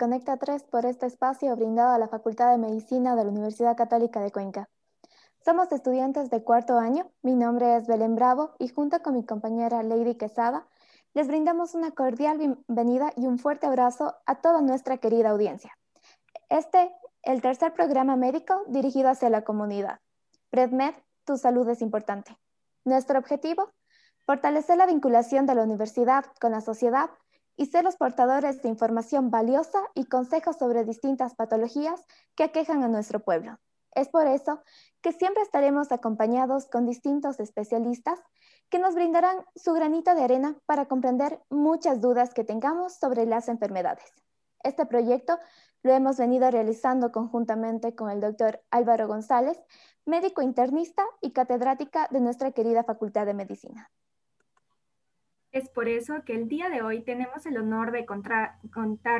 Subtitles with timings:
[0.00, 4.20] Conecta 3 por este espacio brindado a la Facultad de Medicina de la Universidad Católica
[4.20, 4.70] de Cuenca.
[5.44, 9.82] Somos estudiantes de cuarto año, mi nombre es Belén Bravo y junto con mi compañera
[9.82, 10.66] Lady Quesada
[11.12, 15.76] les brindamos una cordial bienvenida y un fuerte abrazo a toda nuestra querida audiencia.
[16.48, 16.90] Este,
[17.22, 20.00] el tercer programa médico dirigido hacia la comunidad.
[20.48, 20.94] PredMed,
[21.26, 22.38] tu salud es importante.
[22.86, 23.70] Nuestro objetivo,
[24.24, 27.10] fortalecer la vinculación de la universidad con la sociedad
[27.60, 32.02] y ser los portadores de información valiosa y consejos sobre distintas patologías
[32.34, 33.58] que aquejan a nuestro pueblo.
[33.94, 34.62] Es por eso
[35.02, 38.18] que siempre estaremos acompañados con distintos especialistas
[38.70, 43.46] que nos brindarán su granito de arena para comprender muchas dudas que tengamos sobre las
[43.46, 44.10] enfermedades.
[44.62, 45.38] Este proyecto
[45.82, 49.60] lo hemos venido realizando conjuntamente con el doctor Álvaro González,
[50.06, 53.90] médico internista y catedrática de nuestra querida Facultad de Medicina.
[55.52, 58.56] Es por eso que el día de hoy tenemos el honor de contar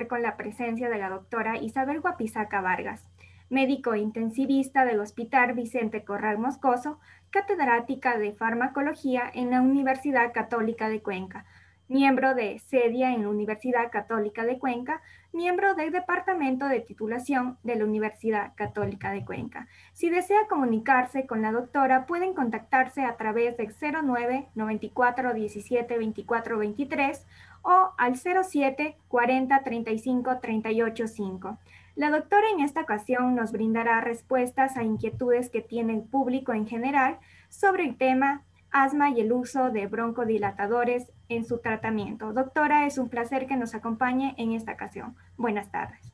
[0.06, 3.04] con la presencia de la doctora Isabel Guapizaca Vargas,
[3.48, 7.00] médico intensivista del Hospital Vicente Corral Moscoso,
[7.30, 11.46] catedrática de farmacología en la Universidad Católica de Cuenca,
[11.90, 15.02] miembro de SEDIA en la Universidad Católica de Cuenca,
[15.32, 19.66] miembro del Departamento de Titulación de la Universidad Católica de Cuenca.
[19.92, 26.58] Si desea comunicarse con la doctora, pueden contactarse a través del 09 94 17 24
[26.58, 27.26] 23
[27.62, 31.58] o al 07 40 35 38 5.
[31.96, 36.68] La doctora en esta ocasión nos brindará respuestas a inquietudes que tiene el público en
[36.68, 37.18] general
[37.48, 42.32] sobre el tema asma y el uso de broncodilatadores en su tratamiento.
[42.32, 45.16] Doctora, es un placer que nos acompañe en esta ocasión.
[45.36, 46.12] Buenas tardes.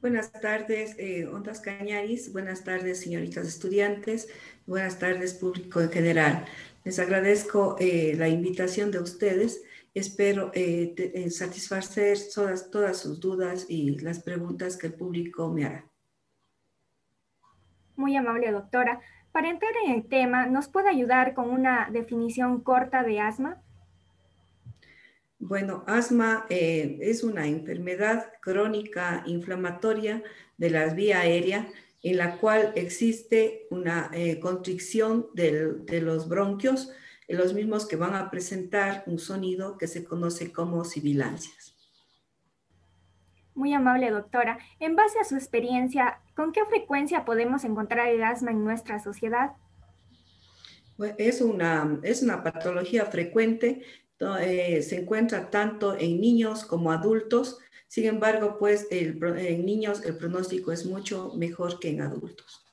[0.00, 2.32] Buenas tardes, eh, Ondas Cañaris.
[2.32, 4.28] Buenas tardes, señoritas estudiantes.
[4.66, 6.44] Buenas tardes, público en general.
[6.84, 9.62] Les agradezco eh, la invitación de ustedes.
[9.94, 15.64] Espero eh, eh, satisfacer todas, todas sus dudas y las preguntas que el público me
[15.64, 15.88] hará.
[17.96, 19.00] Muy amable, doctora.
[19.30, 23.62] Para entrar en el tema, ¿nos puede ayudar con una definición corta de asma?
[25.46, 30.22] Bueno, asma eh, es una enfermedad crónica inflamatoria
[30.56, 31.68] de la vía aérea
[32.02, 36.90] en la cual existe una eh, constricción de los bronquios,
[37.28, 41.76] los mismos que van a presentar un sonido que se conoce como sibilancias.
[43.54, 44.58] Muy amable doctora.
[44.80, 49.50] En base a su experiencia, ¿con qué frecuencia podemos encontrar el asma en nuestra sociedad?
[51.18, 53.82] Es una, es una patología frecuente,
[54.38, 57.58] eh, se encuentra tanto en niños como adultos,
[57.88, 62.64] sin embargo, pues en niños el pronóstico es mucho mejor que en adultos.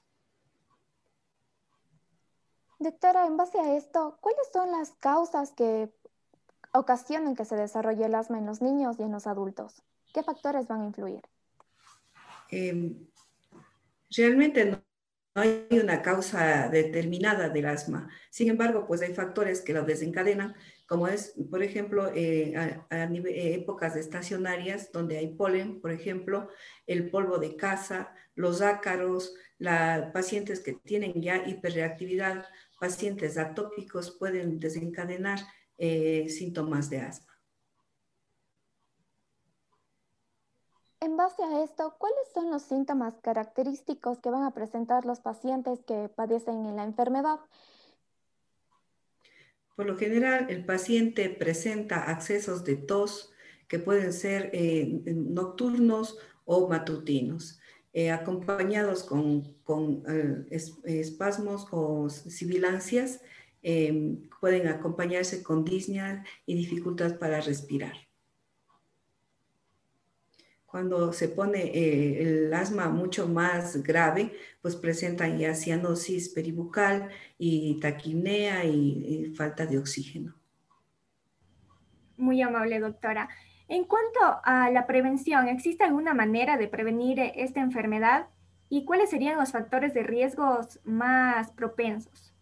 [2.80, 5.92] Doctora, en base a esto, ¿cuáles son las causas que
[6.74, 9.84] ocasionan que se desarrolle el asma en los niños y en los adultos?
[10.14, 11.22] ¿Qué factores van a influir?
[12.50, 13.08] Em,
[14.10, 14.82] realmente no,
[15.36, 18.10] hay una causa determinada del asma.
[18.30, 20.56] Sin embargo, pues hay factores que lo desencadenan,
[20.92, 22.54] como es, por ejemplo, eh,
[22.90, 26.50] a, eh, épocas estacionarias donde hay polen, por ejemplo,
[26.86, 32.44] el polvo de casa, los ácaros, la, pacientes que tienen ya hiperreactividad,
[32.78, 35.40] pacientes atópicos pueden desencadenar
[35.78, 37.40] eh, síntomas de asma.
[41.00, 45.80] En base a esto, ¿cuáles son los síntomas característicos que van a presentar los pacientes
[45.86, 47.40] que padecen en la enfermedad?
[49.82, 53.34] Por lo general, el paciente presenta accesos de tos
[53.68, 57.60] que pueden ser eh, nocturnos o matutinos,
[57.92, 59.56] eh, acompañados con,
[60.08, 60.46] eh,
[60.84, 63.22] espasmos o sibilancias,
[64.40, 68.11] pueden acompañarse con disnea y dificultad para respirar.
[70.72, 77.78] Cuando se pone eh, el asma mucho más grave, pues presentan ya cianosis peribucal y
[77.82, 80.34] taquinea y, falta de oxígeno.
[82.16, 83.28] Muy amable, doctora.
[83.68, 88.28] En cuanto a la prevención, ¿existe alguna manera de prevenir esta enfermedad?
[88.70, 92.34] ¿Y cuáles serían los factores de riesgos más propensos?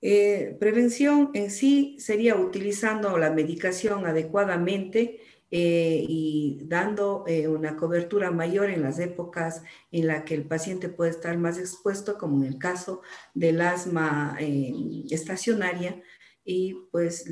[0.00, 5.20] Eh, prevención en sí sería utilizando la medicación adecuadamente,
[5.54, 10.88] eh, y dando eh, una cobertura mayor en las épocas en las que el paciente
[10.88, 13.02] puede estar más expuesto, como en el caso
[13.34, 14.72] del asma eh,
[15.10, 16.00] estacionaria.
[16.42, 17.30] Y pues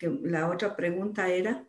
[0.00, 1.68] la otra pregunta era...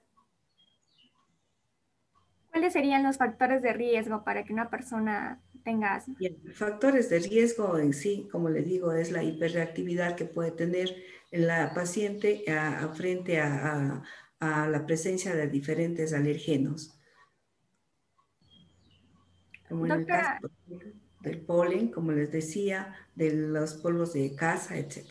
[2.50, 6.16] ¿Cuáles serían los factores de riesgo para que una persona tenga asma?
[6.54, 10.96] factores de riesgo en sí, como le digo, es la hiperreactividad que puede tener
[11.32, 14.04] la paciente a, frente a, a
[14.40, 16.96] la presencia de diferentes alergenos.
[19.68, 20.50] como en el caso
[21.22, 25.06] del polen, como les decía, de los polvos de casa, etc.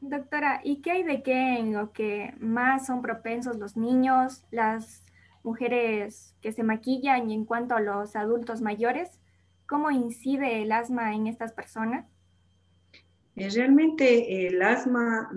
[0.00, 5.04] Doctora, ¿y qué hay de qué en lo que más son propensos los niños, las
[5.42, 9.20] mujeres que se maquillan y en cuanto a los adultos mayores?
[9.66, 12.06] ¿Cómo incide el asma en estas personas?
[13.38, 15.30] Eh, realmente el asma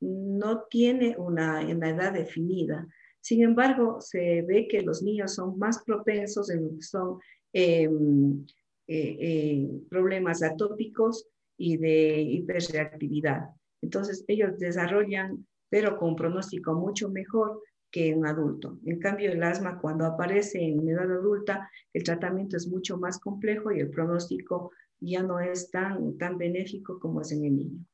[0.00, 2.86] no tiene una, edad definida.
[3.20, 7.18] Sin embargo, se ve que los niños son más propensos en lo que son
[7.52, 8.44] em,
[8.88, 13.50] eh, eh, problemas atópicos y de hiperreactividad.
[13.80, 17.62] Entonces, ellos desarrollan, pero con pronóstico mucho mejor
[17.92, 18.78] que un adulto.
[18.84, 23.70] En cambio, el asma cuando aparece en edad adulta, el tratamiento es mucho más complejo
[23.70, 27.86] y el pronóstico ya no es tan, tan benéfico como es en el niño.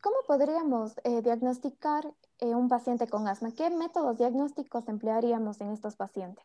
[0.00, 3.54] ¿Cómo podríamos eh, diagnosticar eh, un paciente con asma?
[3.54, 6.44] ¿Qué métodos diagnósticos emplearíamos en estos pacientes?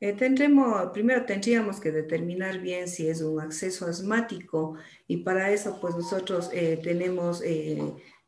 [0.00, 5.78] Eh, tendremos, primero tendríamos que determinar bien si es un acceso asmático y para eso
[5.80, 7.42] pues nosotros tenemos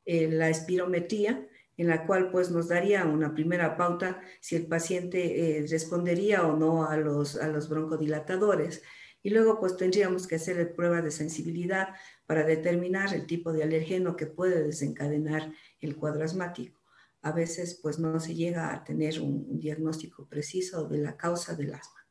[0.06, 1.46] la espirometría,
[1.76, 6.56] en la cual pues nos daría una primera pauta si el paciente eh, respondería o
[6.56, 8.82] no a los, a los broncodilatadores.
[9.22, 11.88] Y luego pues tendríamos que hacer pruebas de sensibilidad
[12.26, 16.80] para determinar el tipo de alergeno que puede desencadenar el cuadro asmático.
[17.22, 21.74] A veces pues no se llega a tener un, diagnóstico preciso de la causa del
[21.74, 22.06] asma.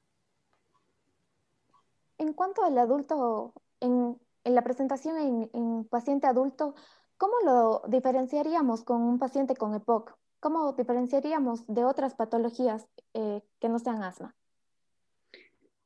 [2.18, 6.76] En cuanto al adulto, en, la presentación en, en paciente adulto,
[7.18, 10.18] ¿Cómo lo diferenciaríamos con un paciente con EPOC?
[10.40, 14.36] ¿Cómo diferenciaríamos de otras patologías eh, que no sean asma?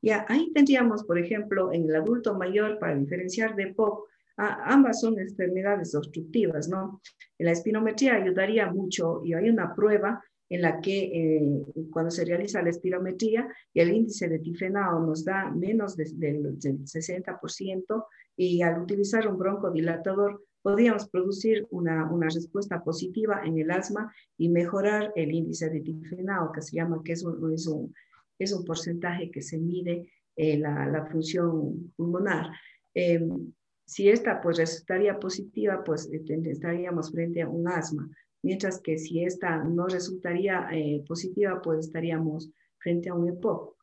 [0.02, 5.18] Ya, ahí tendríamos, por ejemplo, en el adulto mayor, para diferenciar de EPOC, ambas son
[5.18, 7.00] enfermedades obstructivas, ¿no?
[7.38, 12.62] La espinometría ayudaría mucho y hay una prueba en la que eh, cuando se realiza
[12.62, 18.04] la espirometría el índice de tifenao nos da menos del 60%
[18.36, 24.48] y al utilizar un broncodilatador podríamos producir una, una, respuesta positiva en el asma y
[24.48, 27.94] mejorar el índice de difenao, que se llama, que es un, es un,
[28.38, 32.50] es un porcentaje que se mide eh, la, la, función pulmonar.
[32.94, 33.52] Em,
[33.84, 38.08] si esta pues resultaría positiva, pues eh, estaríamos frente a un asma,
[38.42, 43.76] mientras que si esta no resultaría eh, positiva, pues estaríamos frente a un EPOC.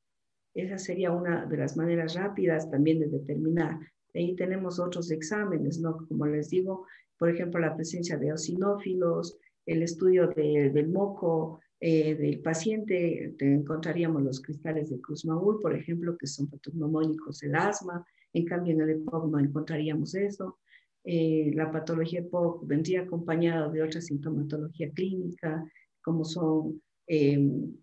[0.53, 3.79] Esa sería una de las maneras rápidas también de determinar
[4.17, 5.97] Ahí tenemos otros exámenes, ¿no?
[6.07, 6.85] Como les digo,
[7.17, 14.41] por ejemplo, la presencia de eosinófilos, el estudio del moco eh, del paciente, encontraríamos los
[14.41, 18.03] cristales de Kussmaul, por ejemplo, que son patognomónicos del asma.
[18.33, 20.57] En cambio, en el EPOC no encontraríamos eso.
[21.03, 25.63] Eh, la patología EPOC vendría acompañada de otra sintomatología clínica,
[26.01, 27.73] como son em,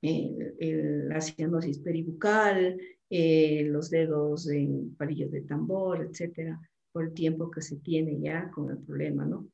[0.00, 2.78] la cianosis peribucal,
[3.10, 6.60] eh, los dedos en palillos de tambor, etcétera,
[6.92, 9.46] por el tiempo que se tiene ya con el problema, ¿no?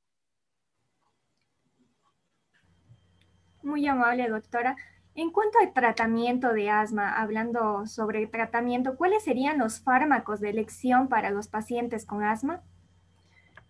[3.62, 4.76] Muy amable, doctora.
[5.14, 11.08] En cuanto al tratamiento de asma, hablando sobre tratamiento, ¿cuáles serían los fármacos de elección
[11.08, 12.62] para los pacientes con asma?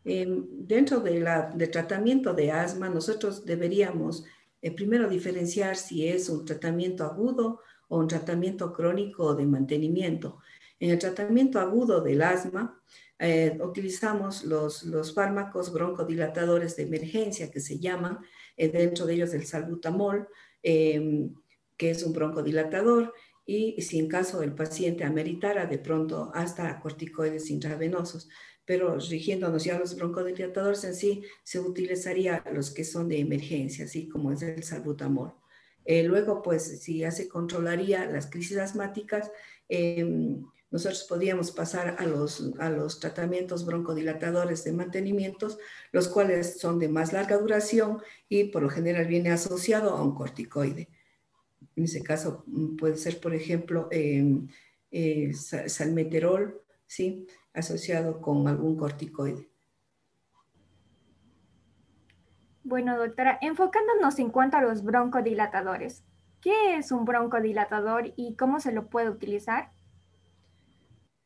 [0.04, 4.26] dentro de la, del tratamiento de asma, nosotros deberíamos
[4.60, 7.60] eh, primero diferenciar si es un tratamiento agudo
[7.94, 10.40] o un tratamiento crónico de mantenimiento.
[10.80, 12.82] En el tratamiento agudo del asma,
[13.20, 18.18] eh, utilizamos los, los, fármacos broncodilatadores de emergencia que se llaman,
[18.56, 20.26] eh, dentro de ellos el salbutamol,
[20.64, 21.32] em,
[21.76, 23.14] que es un broncodilatador,
[23.46, 28.28] y si en caso el paciente ameritara de pronto hasta corticoides intravenosos,
[28.64, 34.08] pero rigiéndonos ya los broncodilatadores en sí, se utilizaría los que son de emergencia, así
[34.08, 35.34] como es el salbutamol.
[35.84, 39.30] Eh, luego, pues, si ya se controlaría las crisis asmáticas,
[39.68, 45.58] em, nosotros podríamos pasar a los, a los tratamientos broncodilatadores de mantenimientos,
[45.92, 50.14] los cuales son de más larga duración y por lo general viene asociado a un
[50.14, 50.88] corticoide.
[51.76, 54.48] En ese caso mm, puede ser, por ejemplo, em,
[54.90, 57.26] eh, salmeterol, ¿sí?
[57.52, 59.48] asociado con algún corticoide.
[62.64, 66.02] Bueno, doctora, enfocándonos en cuanto a los broncodilatadores,
[66.40, 69.70] ¿qué es un broncodilatador y cómo se lo puede utilizar?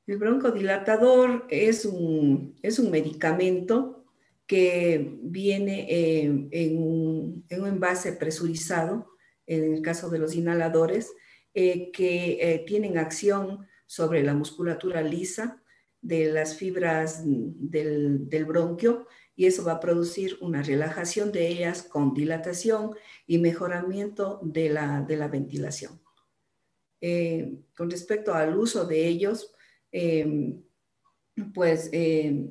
[0.08, 4.04] El broncodilatador es un, es un medicamento
[4.48, 9.06] que viene eh, en, un, envase presurizado,
[9.46, 11.12] en el caso de los inhaladores,
[11.54, 15.62] eh, que eh, tienen acción sobre la musculatura lisa
[16.00, 19.06] de las fibras del, del bronquio
[19.38, 25.02] y eso va a producir una relajación de ellas con dilatación y mejoramiento de la,
[25.02, 26.00] de la ventilación.
[27.00, 29.54] Eh, con respecto al uso de ellos,
[29.92, 30.58] eh,
[31.54, 32.50] pues eh,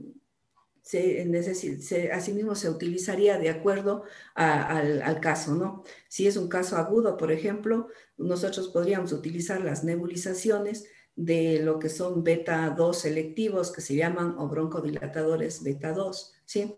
[0.81, 4.03] se, asimismo se utilizaría de acuerdo
[4.33, 5.83] al, al, caso, ¿no?
[6.07, 10.85] Si es un caso agudo, por ejemplo, nosotros podríamos utilizar las nebulizaciones
[11.17, 16.75] de lo que son beta 2 selectivos, que se llaman o broncodilatadores beta 2, ¿sí?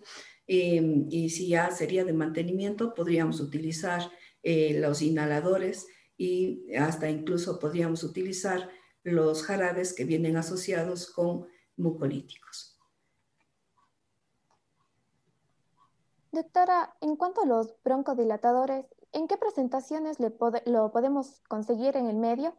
[0.47, 4.11] Em, y si ya sería de mantenimiento, podríamos utilizar
[4.41, 8.69] eh, los inhaladores y hasta incluso podríamos utilizar
[9.03, 11.47] los jarabes que vienen asociados con
[11.77, 12.77] mucolíticos.
[16.31, 22.55] Doctora, en cuanto a los broncodilatadores, ¿en qué presentaciones lo podemos conseguir en el medio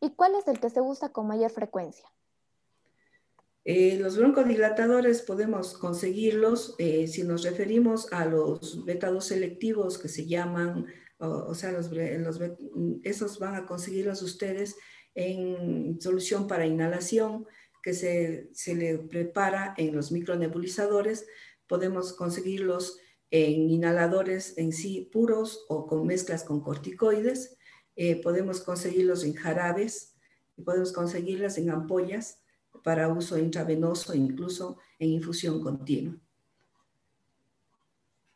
[0.00, 2.08] y cuál es el que se usa con mayor frecuencia?
[3.64, 10.26] Eh, los broncodilatadores podemos conseguirlos eh, si nos referimos a los beta selectivos que se
[10.26, 10.86] llaman,
[11.18, 11.90] o, sea, los,
[13.04, 14.76] esos van a conseguirlos ustedes
[15.14, 17.46] en solución para inhalación
[17.82, 21.26] que se, se le prepara en los micronebulizadores.
[21.66, 22.98] Podemos conseguirlos
[23.30, 27.56] en inhaladores en sí puros o con mezclas con corticoides.
[27.96, 30.16] Eh, podemos conseguirlos en jarabes
[30.56, 32.43] y podemos conseguirlas en ampollas
[32.84, 36.14] para uso intravenoso, incluso en infusión continua.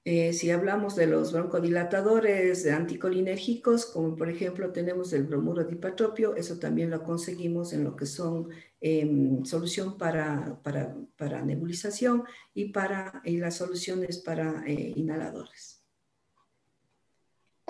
[0.05, 6.59] Eh, si hablamos de los broncodilatadores anticolinérgicos, como por ejemplo tenemos el bromuro dipatropio, eso
[6.59, 8.49] también lo conseguimos en lo que son
[8.81, 12.25] em, solución para, para, nebulización
[12.55, 15.78] y para las soluciones para eh, inhaladores.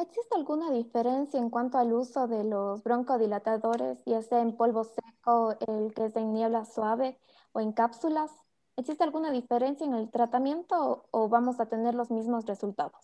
[0.01, 5.59] ¿Existe alguna diferencia en cuanto al uso de los broncodilatadores, ya sea en polvo seco,
[5.67, 7.19] el que es en niebla suave
[7.51, 8.31] o en cápsulas?
[8.77, 12.95] ¿Existe alguna diferencia en el tratamiento o, vamos a tener los mismos resultados?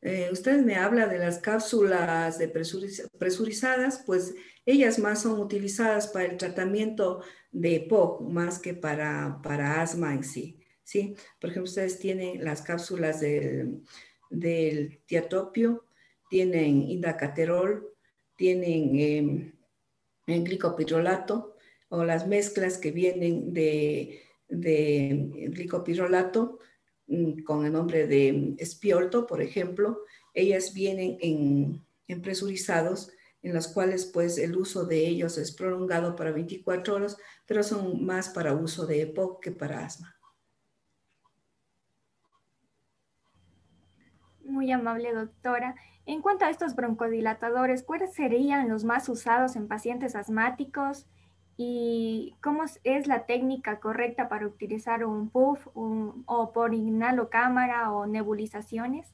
[0.00, 4.34] Eh, usted me habla de las cápsulas de presurizadas, pues
[4.66, 7.20] ellas más son utilizadas para el tratamiento
[7.52, 10.60] de POC más que para, para asma en sí.
[10.82, 11.14] ¿sí?
[11.40, 13.84] Por ejemplo, ustedes tienen las cápsulas del,
[14.40, 15.84] del tiatopio,
[16.28, 17.94] tienen indacaterol,
[18.36, 19.52] tienen
[20.26, 21.56] em, glicopirrolato
[21.88, 26.58] o las mezclas que vienen de de glicopirrolato
[27.06, 30.00] mm, con el nombre de espiolto, por ejemplo,
[30.32, 33.10] ellas vienen en, presurizados
[33.42, 38.04] en los cuales pues el uso de ellos es prolongado para 24 horas, pero son
[38.04, 40.16] más para uso de EPOC que para asma.
[44.72, 45.74] Amable doctora.
[46.06, 51.06] En cuanto a estos broncodilatadores, ¿cuáles serían los más usados en pacientes asmáticos?
[51.56, 58.06] y cómo es la técnica correcta para utilizar un puff o por inhalo cámara o
[58.06, 59.12] nebulizaciones?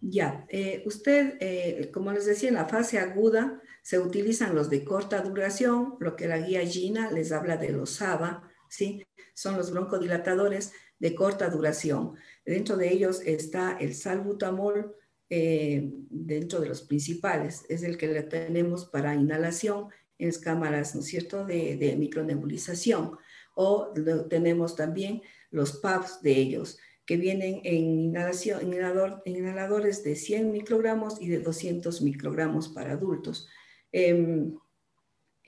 [0.00, 4.84] Ya, eh, usted, eh, como les decía, en la fase aguda se utilizan los de
[4.84, 9.06] corta duración, lo que la guía Gina les habla de los SABA, ¿sí?
[9.34, 12.14] Son los broncodilatadores de corta duración.
[12.44, 14.94] Dentro de ellos está el salbutamol,
[15.30, 19.88] eh, dentro de los principales, es el que le tenemos para inhalación
[20.18, 23.16] en las cámaras, ¿no es cierto?, de, de micronebulización.
[23.54, 23.92] O
[24.28, 26.78] tenemos también los PAPs de ellos,
[27.08, 33.48] que vienen en, inhalación, en, inhaladores de 100 microgramos y de 200 microgramos para adultos.
[33.90, 34.54] Em,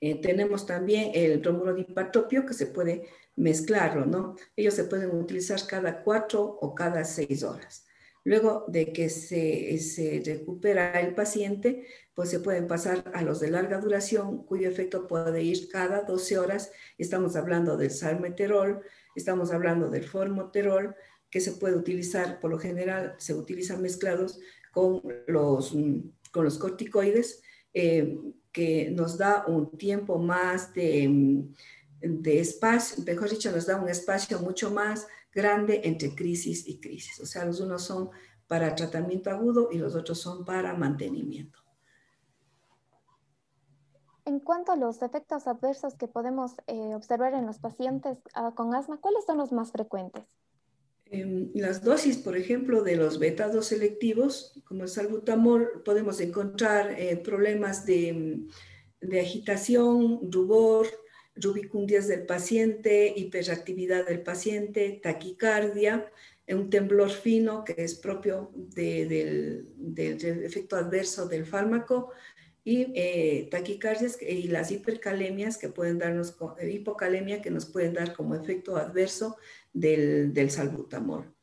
[0.01, 3.05] eh, tenemos también el bromuro dipatopio que se puede
[3.41, 4.37] mezclarlo, ¿no?
[4.55, 7.87] Ellos se pueden utilizar cada cuatro o cada seis horas.
[8.23, 13.51] Luego de que se, se, recupera el paciente, pues se pueden pasar a los de
[13.51, 16.71] larga duración, cuyo efecto puede ir cada 12 horas.
[16.99, 18.83] Estamos hablando del salmeterol,
[19.17, 20.95] estamos hablando del formoterol,
[21.31, 24.39] que se puede utilizar, por lo general, se utilizan mezclados
[24.71, 25.75] con los,
[26.31, 27.43] con los corticoides,
[27.73, 28.19] eh,
[28.53, 31.47] que nos da un tiempo más de,
[32.01, 37.21] de espacio, mejor dicho, nos da un espacio mucho más grande entre crisis y crisis.
[37.21, 38.11] O sea, los unos son
[38.47, 41.61] para tratamiento agudo y los otros son para mantenimiento.
[44.25, 48.75] En cuanto a los efectos adversos que podemos eh, observar en los pacientes ah, con
[48.75, 50.25] asma, ¿cuáles son los más frecuentes?
[51.07, 57.17] En las dosis, por ejemplo, de los beta-2 selectivos, como el salbutamol, podemos encontrar eh,
[57.17, 58.47] problemas de,
[59.01, 60.87] de agitación, rubor,
[61.37, 66.11] rubicundias del paciente, hiperactividad del paciente, taquicardia,
[66.49, 72.11] un temblor fino que es propio del, efecto adverso del fármaco,
[72.63, 78.35] y eh, taquicardias y las hipercalemias que pueden darnos, hipocalemia que nos pueden dar como
[78.35, 79.39] efecto adverso
[79.73, 81.35] del, del salbutamol.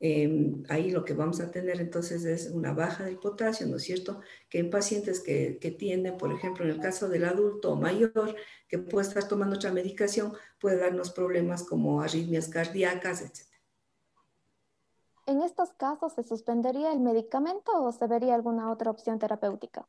[0.00, 3.82] Em, ahí lo que vamos a tener entonces es una baja del potasio, ¿no es
[3.82, 4.20] cierto?
[4.48, 8.36] Que en pacientes que, que tienden, por ejemplo, en el caso del adulto mayor,
[8.68, 13.48] que puede estar tomando otra medicación, puede darnos problemas como arritmias cardíacas, etc.
[15.26, 19.86] ¿En estos casos se suspendería el medicamento o se vería alguna otra opción terapéutica?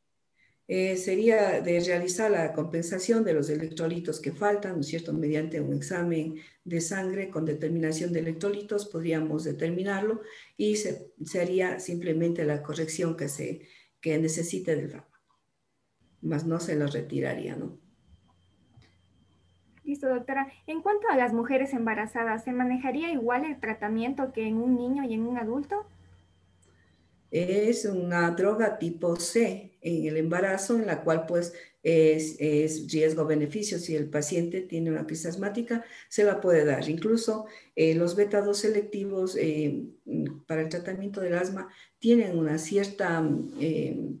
[0.72, 5.12] Eh, sería de realizar la compensación de los electrolitos que faltan, ¿no es cierto?
[5.12, 10.20] Mediante un examen de sangre con determinación de electrolitos podríamos determinarlo
[10.56, 11.10] y se,
[11.40, 13.66] haría simplemente la corrección que, se,
[14.00, 15.40] que necesite del fármaco.
[16.22, 17.76] Más no se lo retiraría, ¿no?
[19.82, 20.52] Listo, doctora.
[20.68, 25.02] En cuanto a las mujeres embarazadas, ¿se manejaría igual el tratamiento que en un niño
[25.02, 25.84] y en un adulto?
[27.30, 33.78] Es una droga tipo C en el embarazo, en la cual pues es, riesgo-beneficio.
[33.78, 36.88] Si el paciente tiene una crisis asmática, se la puede dar.
[36.88, 37.46] Incluso
[37.76, 39.84] eh, los beta-2 selectivos eh,
[40.46, 41.68] para el tratamiento del asma
[41.98, 43.26] tienen una cierta,
[43.60, 44.14] eh,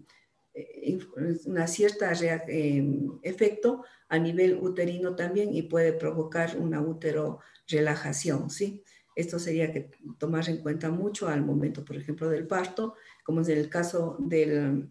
[1.46, 2.12] una cierta
[3.22, 7.38] efecto a nivel uterino también y puede provocar una útero
[7.68, 8.82] relajación, ¿sí?
[9.20, 13.48] Esto sería que tomar en cuenta mucho al momento, por ejemplo, del parto, como es
[13.48, 14.90] el caso del,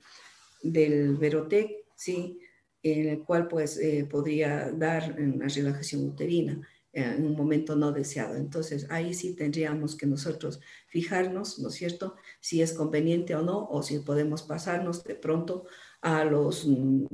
[0.62, 2.40] del Verotec, ¿sí?
[2.84, 6.62] en el cual pues eh, podría dar una relajación uterina
[6.94, 8.36] eh, en un momento no deseado.
[8.36, 13.68] Entonces ahí sí tendríamos que nosotros fijarnos, ¿no es cierto?, si es conveniente o no,
[13.68, 15.66] o si podemos pasarnos de pronto
[16.02, 17.06] a los mm,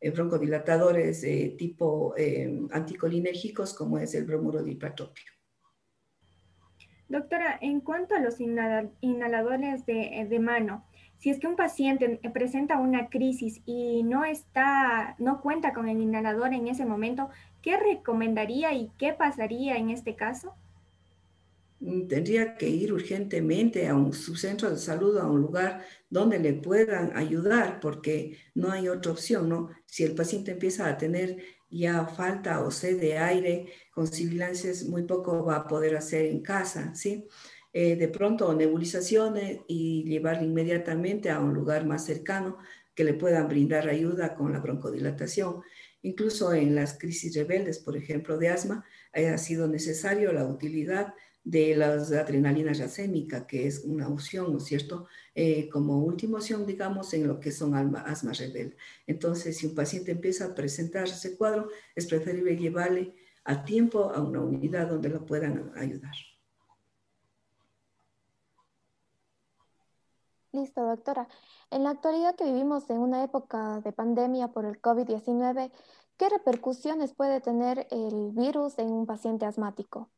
[0.00, 2.14] eh, broncodilatadores de tipo
[2.70, 4.70] anticolinérgicos como es el bromuro de
[7.10, 10.84] Doctora, en cuanto a los inhaladores de, mano,
[11.18, 16.00] si es que un paciente presenta una crisis y no está, no cuenta con el
[16.00, 17.28] inhalador en ese momento,
[17.62, 20.54] ¿qué recomendaría y qué pasaría en este caso?
[21.80, 26.52] Mm, tendría que ir urgentemente a un subcentro de salud, a un lugar donde le
[26.52, 29.70] puedan ayudar, porque no hay otra opción, ¿no?
[29.84, 31.38] Si el paciente empieza a tener
[31.70, 36.42] ya falta o sed de aire, con sibilancias muy poco va a poder hacer en
[36.42, 37.26] casa, ¿sí?
[37.72, 42.58] Eh, de pronto nebulizaciones y llevarle inmediatamente a un lugar más cercano
[42.94, 45.62] que le puedan brindar ayuda con la broncodilatación.
[46.02, 51.76] Incluso en las crisis rebeldes, por ejemplo, de asma, ha sido necesario la utilidad de
[51.76, 55.06] las adrenalinas racémica, que es una opción, ¿no es cierto?
[55.42, 58.76] Eh, como última opción, digamos, en lo que son asma rebelde.
[59.06, 64.20] Entonces, si un paciente empieza a presentar ese cuadro, es preferible llevarle a tiempo a
[64.20, 66.12] una unidad donde lo puedan ayudar.
[70.52, 71.26] Listo, doctora.
[71.70, 75.72] En la actualidad que vivimos en una época de pandemia por el COVID-19,
[76.18, 80.10] ¿qué repercusiones puede tener el virus en un paciente asmático?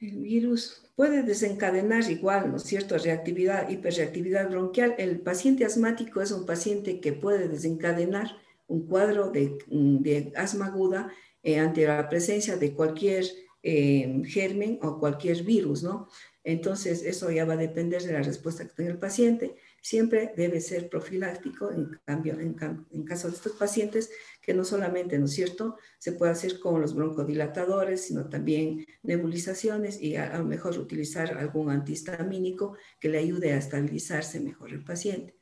[0.00, 4.94] El virus puede desencadenar igual, ¿no es cierto?, reactividad, hiperreactividad bronquial.
[4.98, 8.36] El paciente asmático es un paciente que puede desencadenar
[8.68, 13.24] un cuadro de, mm, asma aguda eh, ante la presencia de cualquier
[13.62, 16.08] eh, germen o cualquier virus, ¿no?
[16.44, 20.60] Entonces, eso ya va a depender de la respuesta que tenga el paciente siempre debe
[20.60, 24.10] ser profiláctico, en cambio, en, caso de estos pacientes,
[24.48, 30.00] que no solamente, ¿no es cierto?, se puede hacer con los broncodilatadores, sino también nebulizaciones
[30.00, 35.36] y a, lo mejor utilizar algún antihistamínico que le ayude a estabilizarse mejor el paciente.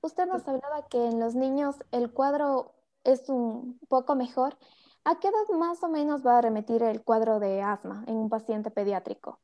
[0.00, 4.56] Usted nos hablaba que en los niños el cuadro es un poco mejor.
[5.02, 8.30] ¿A qué edad más o menos va a remitir el cuadro de asma en un
[8.30, 9.40] paciente pediátrico?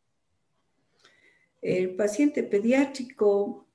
[1.61, 3.67] El paciente pediátrico,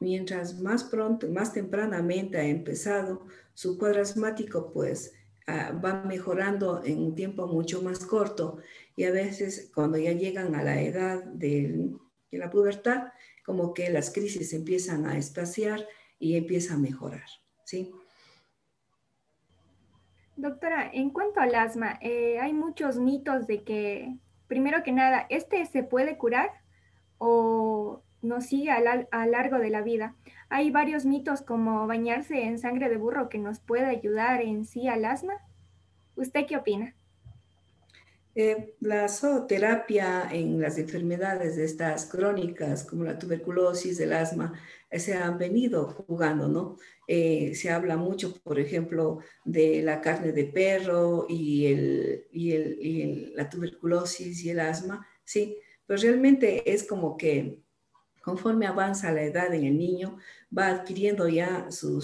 [0.00, 5.14] mientras más pronto, más tempranamente ha empezado su cuadro asmático, pues
[5.46, 8.58] ah, va mejorando en un tiempo mucho más corto
[8.96, 11.90] y a veces cuando ya llegan a la edad de,
[12.30, 13.12] la pubertad,
[13.44, 15.86] como que las crisis empiezan a espaciar
[16.18, 17.24] y empieza a mejorar,
[17.64, 17.92] ¿sí?
[20.36, 24.14] Doctora, en cuanto al asma, eh, hay muchos mitos de que,
[24.48, 26.50] primero que nada, ¿este se puede curar?
[27.18, 30.14] o nos sigue a, lo largo de la vida.
[30.48, 34.88] Hay varios mitos como bañarse en sangre de burro que nos puede ayudar en sí
[34.88, 35.34] al asma.
[36.16, 36.94] ¿Usted qué opina?
[38.34, 44.52] Eh, la zooterapia en las enfermedades de estas crónicas, como la tuberculosis, el asma,
[44.90, 46.76] eh, se han venido jugando, ¿no?
[47.08, 52.78] Eh, se habla mucho, por ejemplo, de la carne de perro y, el, y, el,
[52.78, 55.56] y la tuberculosis y el asma, ¿sí?
[55.86, 57.62] pero realmente es como que
[58.26, 60.18] conforme avanza la edad en el niño,
[60.50, 62.02] va adquiriendo ya su,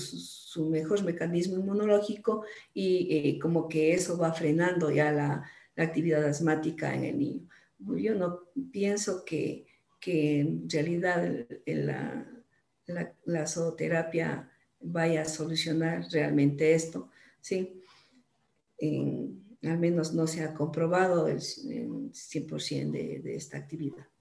[0.71, 5.45] mejor mecanismo inmunológico y eh, como que eso va frenando ya la,
[5.77, 7.49] actividad asmática en el niño.
[7.79, 9.67] Yo no pienso que,
[9.99, 11.29] que en realidad
[11.67, 12.25] la,
[13.25, 14.49] la, zooterapia
[14.81, 17.83] vaya a solucionar realmente esto, ¿sí?
[19.63, 24.12] al menos no se ha comprobado el, 100% de, de esta actividad.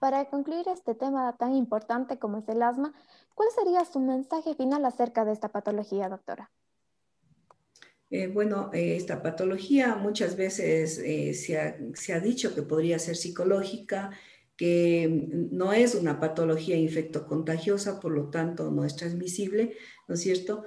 [0.00, 2.94] Para concluir este tema tan importante como es el asma,
[3.34, 6.50] ¿cuál sería su mensaje final acerca de esta patología, doctora?
[8.08, 12.98] Eh, bueno, eh, esta patología muchas veces eh, se, ha, se, ha, dicho que podría
[12.98, 14.10] ser psicológica,
[14.56, 19.76] que no es una patología infectocontagiosa, por lo tanto no es transmisible,
[20.08, 20.64] ¿no es cierto?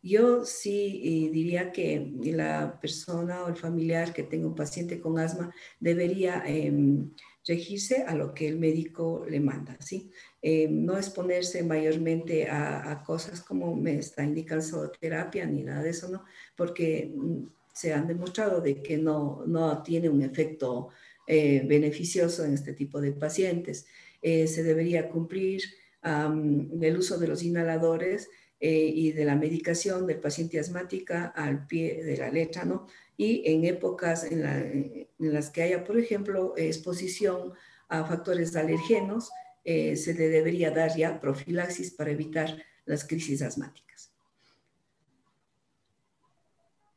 [0.00, 5.54] yo sí diría que la persona o el familiar que tenga un paciente con asma
[5.80, 7.10] debería em,
[7.46, 10.10] regirse a lo que el médico le manda, ¿sí?
[10.40, 16.08] Eh, no exponerse mayormente a, cosas como me está indicando zooterapia ni nada de eso,
[16.08, 16.24] ¿no?
[16.56, 20.90] Porque mm, se han demostrado de que no, no tiene un efecto
[21.26, 23.86] eh, beneficioso en este tipo de pacientes.
[24.20, 25.62] Eh, se debería cumplir
[26.04, 28.28] el uso de los inhaladores
[28.58, 32.88] y de la medicación del paciente asmática al pie de la letra, ¿no?
[33.22, 37.52] Y en épocas en, las que haya, por ejemplo, exposición
[37.88, 39.30] a factores alergenos,
[39.64, 42.48] eh, se le debería dar ya profilaxis para evitar
[42.84, 44.10] las crisis asmáticas.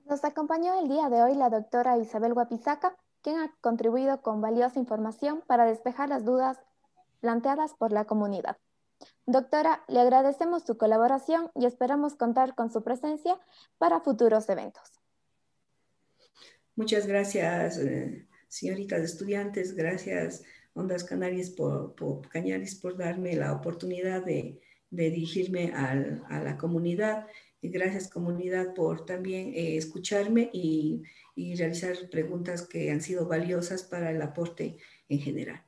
[0.06, 4.80] Nos acompañó el día de hoy la doctora Isabel Guapizaca, quien ha contribuido con valiosa
[4.80, 6.58] información para despejar las dudas
[7.22, 8.58] planteadas por la comunidad.
[9.28, 13.40] Doctora, le agradecemos su colaboración y esperamos contar con su presencia
[13.78, 14.95] para futuros eventos.
[16.76, 21.96] Muchas gracias, eh, señoritas estudiantes, gracias, Ondas Canarias, por,
[22.30, 24.62] Cañaris, por darme la oportunidad de,
[24.92, 27.28] dirigirme a la comunidad.
[27.66, 31.02] Y gracias, comunidad, por también eh, escucharme y,
[31.58, 34.78] realizar preguntas que han sido valiosas para el aporte
[35.10, 35.64] en general.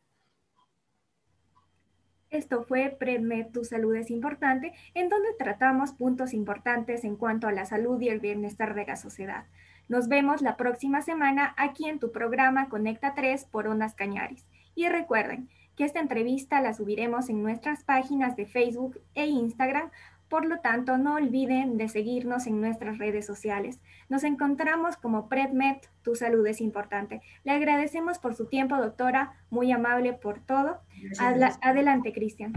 [2.30, 7.52] Esto fue PredMed Tu Salud es Importante, en donde tratamos puntos importantes en cuanto a
[7.52, 9.48] la salud y el bienestar de la sociedad.
[9.90, 14.46] Nos vemos la próxima semana aquí en tu programa Conecta 3 por Ondas Cañaris.
[14.76, 19.90] Y recuerden que esta entrevista la subiremos en nuestras páginas de Facebook e Instagram,
[20.28, 23.80] por lo tanto no olviden de seguirnos en nuestras redes sociales.
[24.10, 27.22] Nos encontramos como PredMed, tu salud es importante.
[27.46, 30.82] Le agradecemos por su tiempo, doctora, muy amable por todo.
[31.62, 32.54] adelante, Cristian.